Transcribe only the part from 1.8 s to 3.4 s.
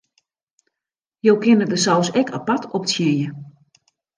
saus ek apart optsjinje.